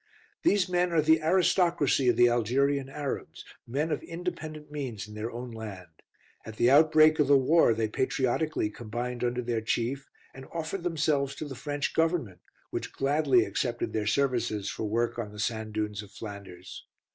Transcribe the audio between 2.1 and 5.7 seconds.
the Algerian Arabs; men of independent means in their own